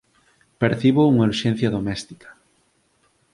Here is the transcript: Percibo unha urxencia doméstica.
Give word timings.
Percibo 0.61 1.01
unha 1.13 1.27
urxencia 1.31 1.73
doméstica. 1.75 2.29